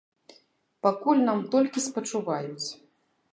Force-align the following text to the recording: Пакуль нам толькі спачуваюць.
Пакуль 0.87 1.21
нам 1.27 1.39
толькі 1.57 1.85
спачуваюць. 1.89 2.67